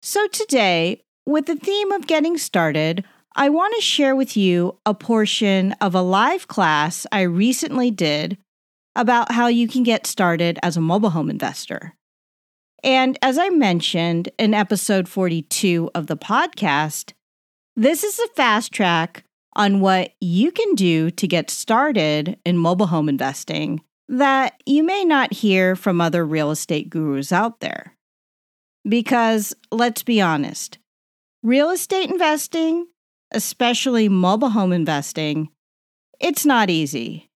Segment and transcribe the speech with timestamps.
[0.00, 3.04] So today, with the theme of getting started,
[3.34, 8.38] I want to share with you a portion of a live class I recently did
[8.94, 11.96] about how you can get started as a mobile home investor.
[12.84, 17.14] And as I mentioned in episode 42 of the podcast,
[17.74, 19.24] this is a fast track
[19.56, 25.02] on what you can do to get started in mobile home investing that you may
[25.02, 27.96] not hear from other real estate gurus out there.
[28.86, 30.76] Because let's be honest,
[31.42, 32.86] real estate investing,
[33.30, 35.48] especially mobile home investing,
[36.20, 37.30] it's not easy.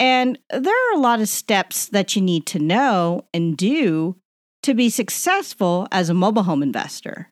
[0.00, 4.16] And there are a lot of steps that you need to know and do
[4.62, 7.30] to be successful as a mobile home investor.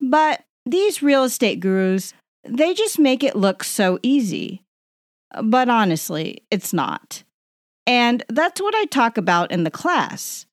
[0.00, 2.12] But these real estate gurus,
[2.44, 4.62] they just make it look so easy.
[5.42, 7.24] But honestly, it's not.
[7.86, 10.46] And that's what I talk about in the class.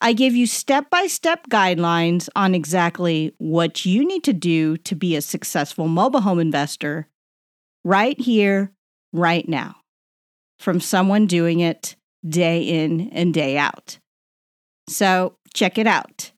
[0.00, 4.94] I give you step by step guidelines on exactly what you need to do to
[4.94, 7.08] be a successful mobile home investor
[7.82, 8.72] right here,
[9.12, 9.76] right now,
[10.58, 11.96] from someone doing it
[12.28, 13.98] day in and day out.
[14.88, 16.32] So check it out.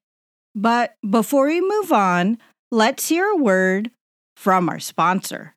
[0.54, 2.38] But before we move on,
[2.70, 3.91] let's hear a word
[4.36, 5.54] from our sponsor.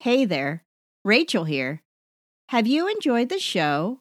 [0.00, 0.64] Hey there,
[1.04, 1.82] Rachel here.
[2.50, 4.00] Have you enjoyed the show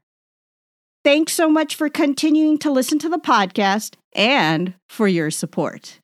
[1.03, 5.99] Thanks so much for continuing to listen to the podcast and for your support.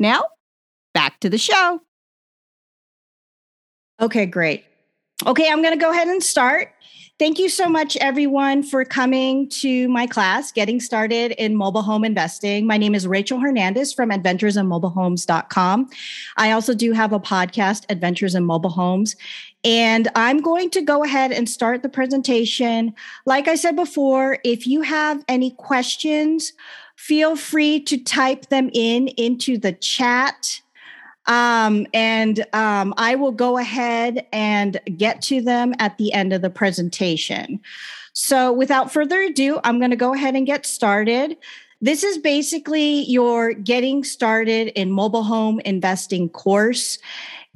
[0.00, 0.24] Now,
[0.92, 1.82] back to the show.
[4.00, 4.64] Okay, great.
[5.26, 6.72] Okay, I'm going to go ahead and start.
[7.18, 12.02] Thank you so much, everyone, for coming to my class, Getting Started in Mobile Home
[12.02, 12.66] Investing.
[12.66, 15.90] My name is Rachel Hernandez from adventuresinmobilehomes.com.
[16.38, 19.16] I also do have a podcast, Adventures in Mobile Homes.
[19.64, 22.94] And I'm going to go ahead and start the presentation.
[23.26, 26.54] Like I said before, if you have any questions,
[26.96, 30.62] feel free to type them in into the chat
[31.30, 36.42] um, and um, I will go ahead and get to them at the end of
[36.42, 37.60] the presentation.
[38.12, 41.36] So, without further ado, I'm going to go ahead and get started.
[41.80, 46.98] This is basically your getting started in mobile home investing course.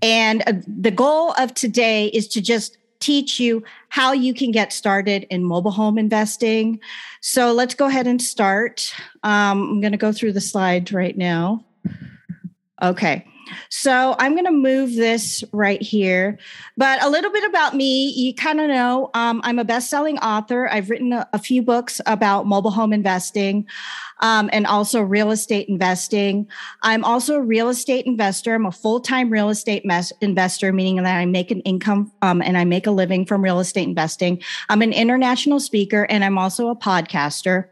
[0.01, 4.73] And uh, the goal of today is to just teach you how you can get
[4.73, 6.79] started in mobile home investing.
[7.23, 8.95] So let's go ahead and start.
[9.25, 11.65] Um, I'm going to go through the slides right now.
[12.81, 13.27] Okay.
[13.69, 16.39] So I'm going to move this right here.
[16.77, 20.19] But a little bit about me, you kind of know um, I'm a best selling
[20.19, 20.69] author.
[20.71, 23.67] I've written a, a, few books about mobile home investing.
[24.21, 26.49] Um, and also real estate investing.
[26.83, 28.55] I'm also a real estate investor.
[28.55, 32.41] I'm a full time real estate mes- investor, meaning that I make an income um,
[32.41, 34.41] and I make a living from real estate investing.
[34.69, 37.67] I'm an international speaker and I'm also a podcaster.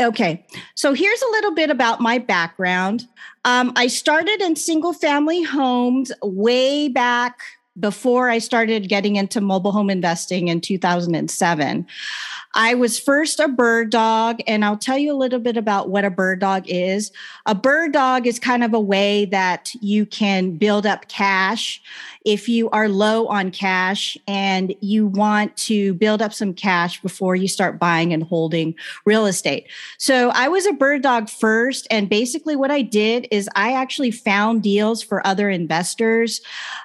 [0.00, 3.06] Okay, so here's a little bit about my background.
[3.44, 7.40] Um, I started in single family homes way back
[7.78, 11.86] before I started getting into mobile home investing in 2007.
[12.54, 16.04] I was first a bird dog, and I'll tell you a little bit about what
[16.04, 17.12] a bird dog is.
[17.46, 21.80] A bird dog is kind of a way that you can build up cash
[22.24, 27.36] if you are low on cash and you want to build up some cash before
[27.36, 28.74] you start buying and holding
[29.04, 29.66] real estate.
[29.98, 31.86] So I was a bird dog first.
[31.90, 36.40] And basically, what I did is I actually found deals for other investors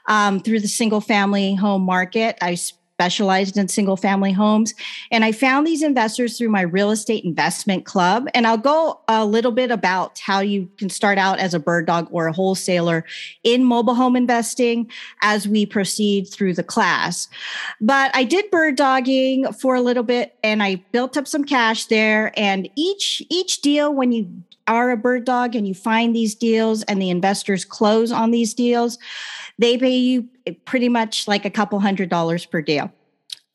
[0.07, 2.37] um, through the single family home market.
[2.41, 2.55] I
[3.03, 4.73] specialized in single family homes.
[5.11, 8.29] And I found these investors through my real estate investment club.
[8.33, 11.85] And I'll go a little bit about how you can start out as a bird
[11.85, 13.03] dog or a wholesaler
[13.43, 14.89] in mobile home investing
[15.21, 17.27] as we proceed through the class.
[17.81, 21.87] But I did bird dogging for a little bit and I built up some cash
[21.87, 22.31] there.
[22.37, 24.29] And each each deal when you
[24.65, 28.53] are a bird dog and you find these deals and the investors close on these
[28.53, 28.97] deals,
[29.59, 30.29] they pay you
[30.65, 32.91] pretty much like a couple hundred dollars per deal.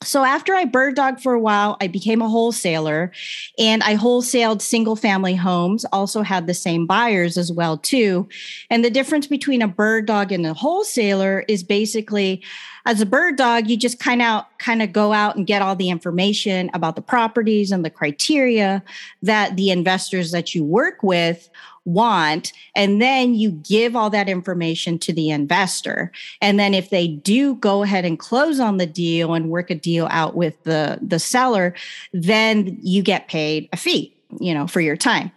[0.02, 3.11] So after I bird dog for a while, I became a wholesaler
[3.58, 8.29] and I wholesaled single family homes, also had the same buyers as well too.
[8.70, 12.44] And the difference between a bird dog and a wholesaler is basically
[12.86, 15.74] as a bird dog, you just kind of kind of go out and get all
[15.74, 18.84] the information about the properties and the criteria
[19.22, 21.51] that the investors that you work with
[21.88, 22.52] want.
[22.74, 26.12] And then you give all that information to the investor.
[26.40, 29.74] And then if they do go ahead and close on the deal and work a
[29.74, 31.74] deal out with the, the seller,
[32.12, 35.32] then you get paid a fee, you know, for your time.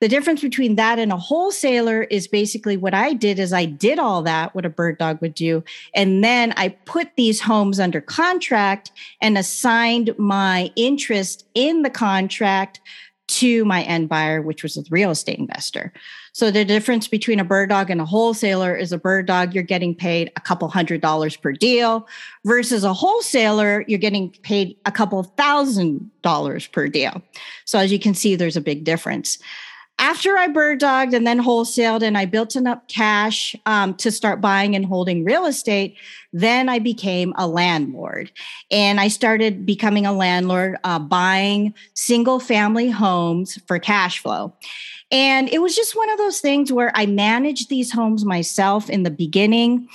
[0.00, 3.98] The difference between that and a wholesaler is basically what I did is I did
[3.98, 5.64] all that, what a bird dog would do.
[5.94, 12.80] And then I put these homes under contract and assigned my interest in the contract
[13.28, 15.92] to my end buyer, which was a real estate investor.
[16.32, 19.64] So the difference between a bird dog and a wholesaler is a bird dog, you're
[19.64, 22.06] getting paid a couple hundred dollars per deal
[22.44, 27.22] versus a wholesaler, you're getting paid a couple thousand dollars per deal.
[27.64, 29.38] So as you can see, there's a big difference
[29.98, 34.40] after I bird dogged and then wholesaled and I built enough cash um, to start
[34.40, 35.96] buying and holding real estate,
[36.32, 38.30] then I became a landlord.
[38.70, 44.54] And I started becoming a landlord, uh, buying single family homes for cash flow.
[45.10, 49.04] And it was just one of those things where I managed these homes myself in
[49.04, 49.88] the beginning.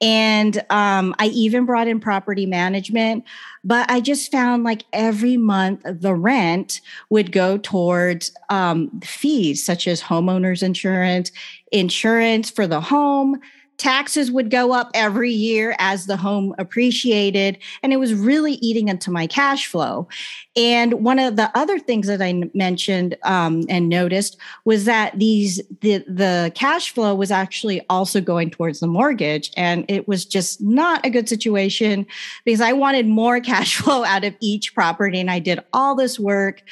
[0.00, 3.24] And um, I even brought in property management.
[3.64, 9.86] But I just found like every month the rent would go towards um, fees such
[9.86, 11.32] as homeowners insurance,
[11.70, 13.40] insurance for the home
[13.78, 18.86] taxes would go up every year as the home appreciated and it was really eating
[18.86, 20.06] into my cash flow
[20.56, 25.60] and one of the other things that i mentioned um, and noticed was that these
[25.80, 30.60] the the cash flow was actually also going towards the mortgage and it was just
[30.60, 32.06] not a good situation
[32.44, 36.18] because i wanted more cash flow out of each property and i did all this
[36.18, 36.62] work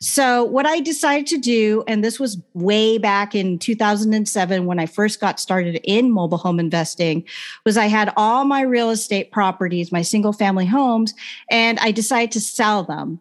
[0.00, 4.86] so what i decided to do and this was way back in 2007 when i
[4.86, 7.24] first got started in mobile home investing
[7.64, 11.14] was I had all my real estate properties, my single family homes,
[11.50, 13.20] and I decided to sell them.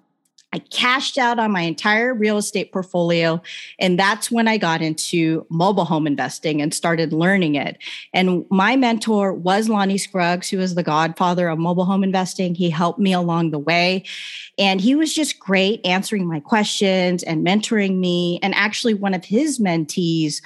[0.54, 3.42] I cashed out on my entire real estate portfolio.
[3.80, 7.80] And that's when I got into mobile home investing and started learning it.
[8.14, 12.54] And my mentor was Lonnie Scruggs, who was the godfather of mobile home investing.
[12.54, 14.04] He helped me along the way.
[14.60, 18.40] And he was just great answering my questions and mentoring me.
[18.44, 20.42] And actually, one of his mentees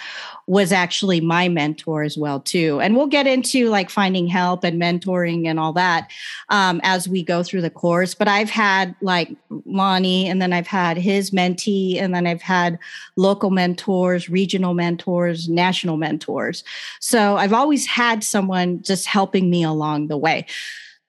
[0.47, 2.79] was actually my mentor as well too.
[2.79, 6.09] And we'll get into like finding help and mentoring and all that
[6.47, 8.15] um, as we go through the course.
[8.15, 9.35] But i've had like
[9.65, 12.79] lonnie and then i've had his mentee and then i've had
[13.17, 16.63] local mentors regional mentors national mentors.
[17.01, 20.45] So i've always had someone just helping me along the way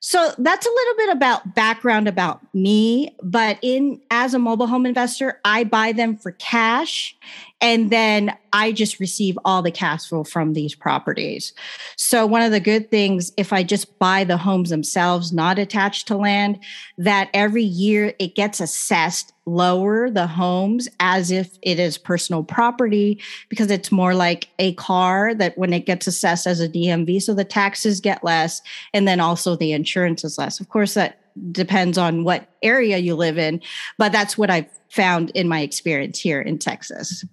[0.08, 4.86] so that's a little bit about background about me, but in as a mobile home
[4.86, 7.14] investor, I buy them for cash
[7.60, 11.52] and then I just receive all the cash flow from these properties.
[11.96, 16.08] So one of the good things if I just buy the homes themselves not attached
[16.08, 16.58] to land
[16.96, 23.20] that every year it gets assessed lower the homes as if it is personal property
[23.48, 27.34] because it's more like a car that when it gets assessed as a DMV so
[27.34, 28.60] the taxes get less
[28.92, 30.60] and then also the insurance is less.
[30.60, 31.20] Of course that
[31.52, 33.60] depends on what area you live in,
[33.96, 37.24] but that's what I've found in my experience here in Texas.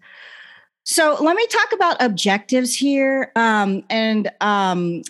[0.84, 3.32] So let me talk about objectives here.
[3.36, 5.02] Um, and um,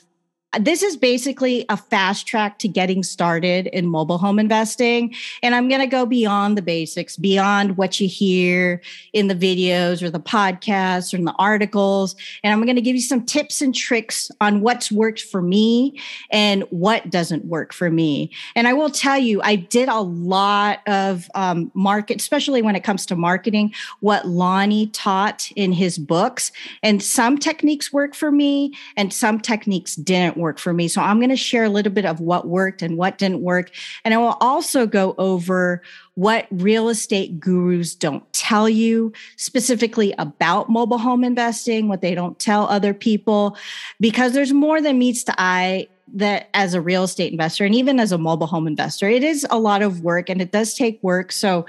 [0.59, 5.13] this is basically a fast track to getting started in mobile home investing.
[5.43, 8.81] And I'm going to go beyond the basics, beyond what you hear
[9.13, 12.15] in the videos or the podcasts or in the articles.
[12.43, 15.99] And I'm going to give you some tips and tricks on what's worked for me
[16.31, 18.31] and what doesn't work for me.
[18.55, 22.83] And I will tell you, I did a lot of um, market, especially when it
[22.83, 26.51] comes to marketing, what Lonnie taught in his books.
[26.81, 30.87] And some techniques work for me and some techniques didn't work work for me.
[30.87, 33.71] So I'm going to share a little bit of what worked and what didn't work.
[34.03, 35.81] And I will also go over
[36.13, 42.37] what real estate gurus don't tell you specifically about mobile home investing, what they don't
[42.37, 43.57] tell other people,
[43.99, 47.99] because there's more than meets the eye that as a real estate investor and even
[47.99, 51.01] as a mobile home investor, it is a lot of work and it does take
[51.01, 51.31] work.
[51.31, 51.65] So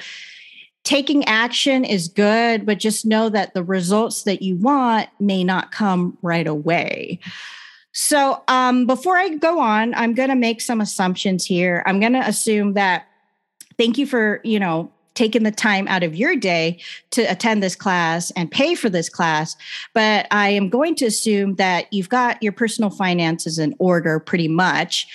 [0.85, 5.73] taking action is good, but just know that the results that you want may not
[5.73, 7.18] come right away.
[7.98, 11.82] So, um, before I go on, I'm going to make some assumptions here.
[11.86, 13.06] I'm going to assume that
[13.78, 16.78] thank you for, you know, taking the time out of your day
[17.12, 19.56] to attend this class and pay for this class.
[19.94, 24.48] But I am going to assume that you've got your personal finances in order pretty
[24.48, 25.06] much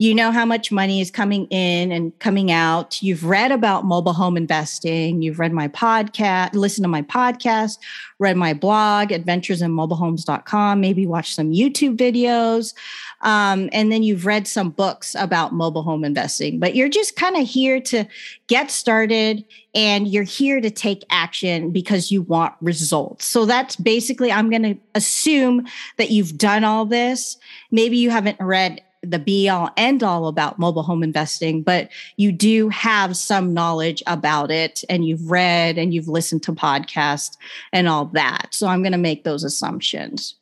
[0.00, 3.02] you know how much money is coming in and coming out.
[3.02, 5.20] You've read about mobile home investing.
[5.20, 7.78] You've read my podcast, listened to my podcast,
[8.18, 12.72] read my blog, adventuresinmobilehomes.com, maybe watch some YouTube videos.
[13.20, 17.36] Um, and then you've read some books about mobile home investing, but you're just kind
[17.36, 18.06] of here to
[18.46, 23.26] get started and you're here to take action because you want results.
[23.26, 25.66] So that's basically, I'm going to assume
[25.98, 27.36] that you've done all this.
[27.70, 32.32] Maybe you haven't read the be all end all about mobile home investing, but you
[32.32, 37.36] do have some knowledge about it and you've read and you've listened to podcasts
[37.72, 38.48] and all that.
[38.50, 40.34] So I'm going to make those assumptions.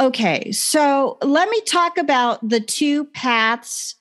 [0.00, 3.94] Okay, so let me talk about the two paths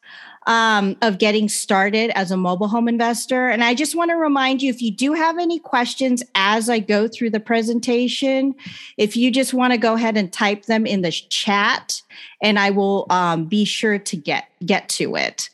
[0.48, 3.48] um, of getting started as a mobile home investor.
[3.48, 6.80] And I just want to remind you if you do have any questions as I
[6.80, 8.56] go through the presentation,
[8.98, 12.02] if you just want to go ahead and type them in the chat,
[12.42, 15.50] and I will um, be sure to get get to it.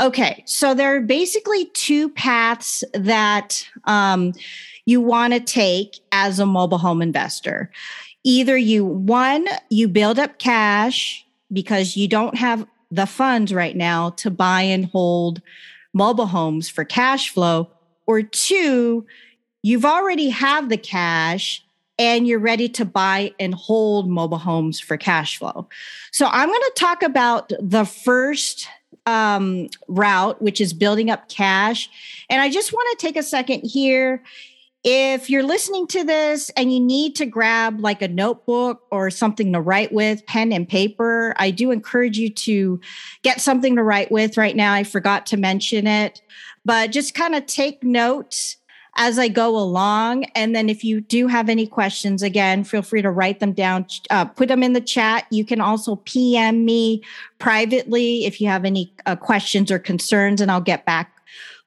[0.00, 4.32] Okay, so there are basically two paths that um,
[4.86, 7.70] you want to take as a mobile home investor.
[8.24, 14.10] Either you one you build up cash because you don't have the funds right now
[14.10, 15.42] to buy and hold
[15.92, 17.68] mobile homes for cash flow
[18.06, 19.04] or two
[19.62, 21.64] you've already have the cash
[21.98, 25.68] and you're ready to buy and hold mobile homes for cash flow.
[26.10, 28.66] So I'm going to talk about the first
[29.06, 31.88] um, route, which is building up cash.
[32.28, 34.22] And I just want to take a second here.
[34.84, 39.52] If you're listening to this and you need to grab like a notebook or something
[39.52, 42.80] to write with, pen and paper, I do encourage you to
[43.22, 44.72] get something to write with right now.
[44.72, 46.20] I forgot to mention it,
[46.64, 48.56] but just kind of take notes
[48.96, 50.24] as I go along.
[50.34, 53.86] And then if you do have any questions, again, feel free to write them down,
[54.10, 55.26] uh, put them in the chat.
[55.30, 57.02] You can also PM me
[57.38, 61.11] privately if you have any uh, questions or concerns, and I'll get back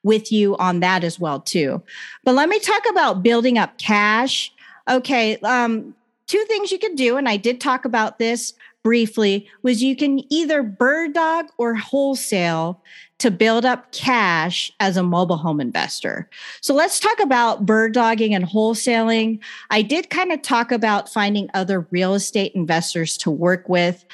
[0.05, 1.81] with you on that as well too.
[2.23, 4.53] But let me talk about building up cash.
[4.87, 5.93] Okay, um,
[6.27, 10.21] two things you can do, and I did talk about this briefly, was you can
[10.31, 12.83] either bird dog or wholesale
[13.17, 16.29] to build up cash as a mobile home investor.
[16.61, 19.39] So let's talk about bird dogging and wholesaling.
[19.71, 24.05] I did kind of talk about finding other real estate investors to work with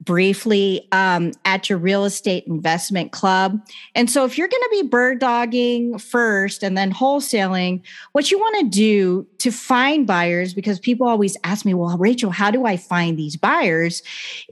[0.00, 3.60] briefly um, at your real estate investment club.
[3.94, 8.38] And so, if you're going to be bird dogging first and then wholesaling, what you
[8.38, 12.66] want to do to find buyers, because people always ask me, well, Rachel, how do
[12.66, 14.02] I find these buyers?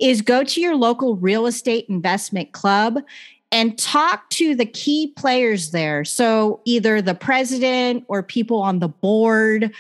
[0.01, 2.99] Is go to your local real estate investment club
[3.51, 6.05] and talk to the key players there.
[6.05, 9.73] So, either the president or people on the board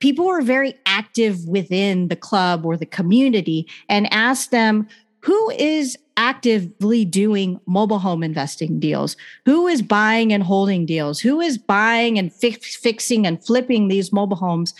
[0.00, 4.86] people who are very active within the club or the community and ask them
[5.20, 9.16] who is actively doing mobile home investing deals?
[9.46, 11.20] Who is buying and holding deals?
[11.20, 14.74] Who is buying and fix, fixing and flipping these mobile homes?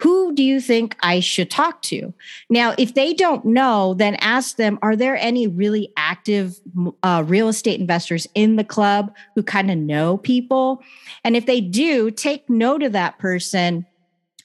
[0.00, 2.12] Who do you think I should talk to?
[2.50, 6.60] Now, if they don't know, then ask them Are there any really active
[7.02, 10.82] uh, real estate investors in the club who kind of know people?
[11.24, 13.86] And if they do, take note of that person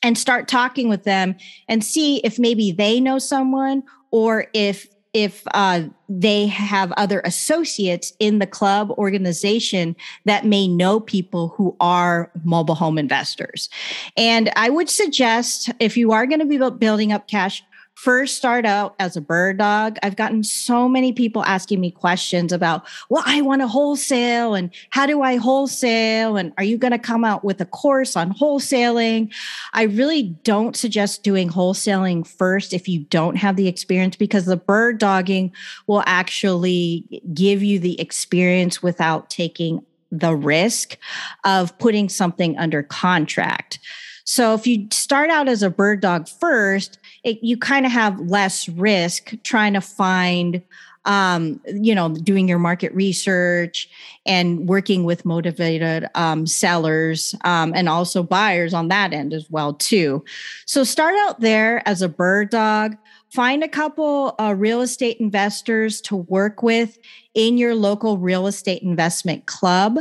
[0.02, 1.36] and start talking with them
[1.68, 8.14] and see if maybe they know someone or if if uh, they have other associates
[8.20, 13.70] in the club organization that may know people who are mobile home investors.
[14.16, 17.64] And I would suggest if you are going to be building up cash,
[18.02, 22.52] first start out as a bird dog, I've gotten so many people asking me questions
[22.52, 26.36] about, well, I want to wholesale and how do I wholesale?
[26.36, 29.32] And are you going to come out with a course on wholesaling?
[29.74, 34.58] I really don't suggest doing wholesaling first if you don't have the experience because the
[34.58, 35.54] bird dogging
[35.86, 40.98] will actually give you the experience without taking the risk
[41.44, 43.78] of putting something under contract.
[44.24, 48.20] So if you start out as a bird dog first, it, you kind of have
[48.20, 50.62] less risk trying to find
[51.06, 53.90] um, you know, doing your market research
[54.26, 59.74] and working with motivated um, sellers um, and also buyers on that end as well
[59.74, 60.24] too.
[60.66, 62.98] So start out there as a bird dog.
[63.34, 66.98] Find a couple uh, real estate investors to work with
[67.34, 70.00] in your local real estate investment club.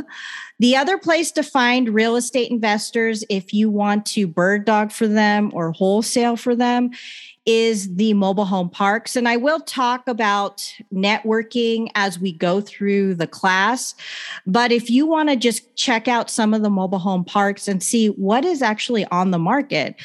[0.59, 5.07] The other place to find real estate investors, if you want to bird dog for
[5.07, 6.91] them or wholesale for them,
[7.45, 9.15] is the mobile home parks.
[9.15, 13.95] And I will talk about networking as we go through the class.
[14.45, 17.81] But if you want to just check out some of the mobile home parks and
[17.81, 19.95] see what is actually on the market,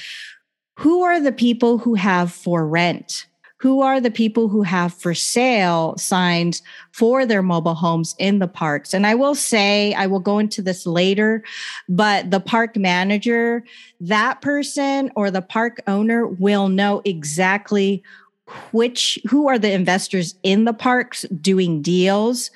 [0.77, 3.27] who are the people who have for rent?
[3.59, 6.63] who are the people who have for sale signs
[6.93, 8.93] for their mobile homes in the parks.
[8.93, 11.43] And I will say, I will go into this later,
[11.89, 13.65] but the park manager,
[14.01, 18.03] that person or the park owner will know exactly
[18.73, 22.51] which who are the investors in the parks doing deals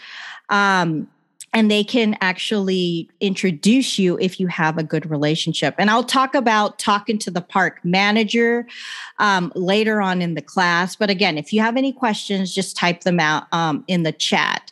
[0.51, 1.09] um,
[1.53, 5.75] and they can actually introduce you if you have a good relationship.
[5.79, 8.67] And I'll talk about talking to the park manager
[9.19, 10.95] um, later on in the class.
[10.95, 14.71] But again, if you have any questions, just type them out um, in the chat.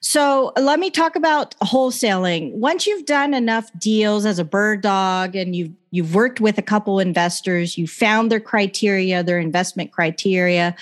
[0.00, 2.52] So let me talk about wholesaling.
[2.52, 6.62] Once you've done enough deals as a bird dog and you've you've worked with a
[6.62, 10.76] couple investors, you found their criteria, their investment criteria,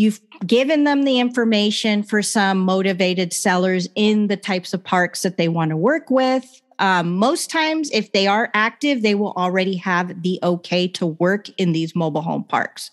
[0.00, 5.36] You've given them the information for some motivated sellers in the types of parks that
[5.36, 6.62] they want to work with.
[6.78, 11.50] Um, most times, if they are active, they will already have the okay to work
[11.58, 12.90] in these mobile home parks.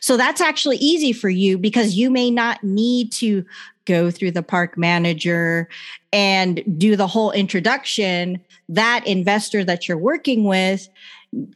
[0.00, 3.46] So that's actually easy for you because you may not need to
[3.86, 5.70] go through the park manager
[6.12, 8.38] and do the whole introduction.
[8.68, 10.86] That investor that you're working with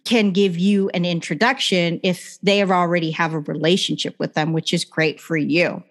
[0.04, 4.84] can give you an introduction if they already have a relationship with them, which is
[4.84, 5.82] great for you.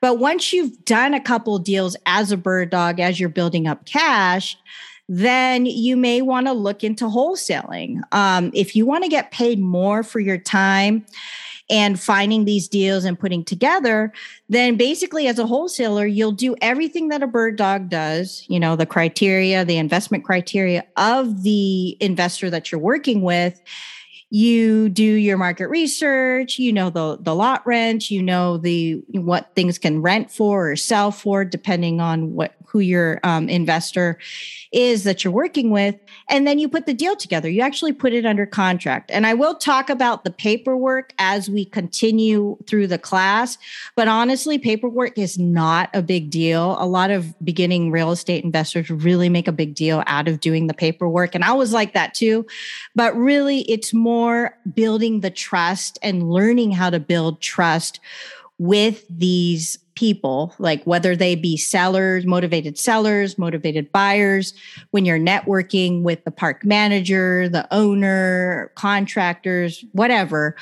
[0.00, 3.84] But once you've done a couple deals as a bird dog, as you're building up
[3.84, 4.56] cash,
[5.08, 8.00] then you may want to look into wholesaling.
[8.12, 11.06] Um, if you want to get paid more for your time,
[11.68, 14.12] and finding these deals and putting together,
[14.48, 18.76] then basically as a wholesaler, you'll do everything that a bird dog does, you know,
[18.76, 23.60] the criteria, the investment criteria of the investor that you're working with.
[24.30, 29.54] You do your market research you know the the lot rent you know the what
[29.54, 34.18] things can rent for or sell for depending on what who your um, investor
[34.72, 35.94] is that you're working with
[36.28, 37.48] and then you put the deal together.
[37.48, 39.10] You actually put it under contract.
[39.10, 43.58] And i will talk about the paperwork as we continue through the class
[43.94, 46.76] but honestly paperwork is not a big deal.
[46.78, 50.66] A lot of beginning real estate investors really make a big deal out of doing
[50.66, 52.46] the paperwork and i was like that too.
[52.94, 58.00] But really it's more more building the trust and learning how to build trust
[58.58, 64.54] with these people, like whether they be sellers, motivated sellers, motivated buyers,
[64.92, 70.54] when you're networking with the park manager, the owner, contractors, whatever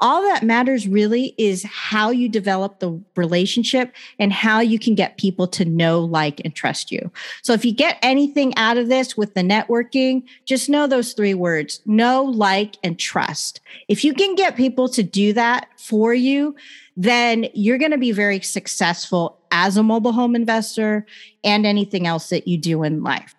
[0.00, 5.18] all that matters really is how you develop the relationship and how you can get
[5.18, 7.10] people to know, like, and trust you.
[7.42, 11.34] So if you get anything out of this with the networking, just know those three
[11.34, 13.60] words know, like, and trust.
[13.88, 16.54] If you can get people to do that for you,
[16.96, 21.06] then you're going to be very successful as a mobile home investor
[21.42, 23.34] and anything else that you do in life.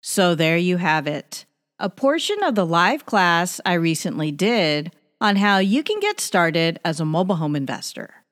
[0.00, 1.44] So there you have it
[1.78, 6.78] a portion of the live class I recently did on how you can get started
[6.84, 8.24] as a mobile home investor.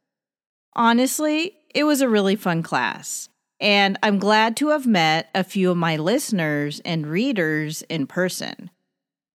[0.75, 3.29] Honestly, it was a really fun class,
[3.61, 8.71] and I'm glad to have met a few of my listeners and readers in person,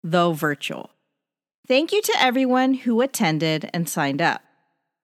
[0.03, 0.90] though virtual.
[1.66, 4.42] Thank you to everyone who attended and signed up.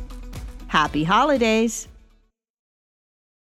[0.66, 1.88] Happy holidays!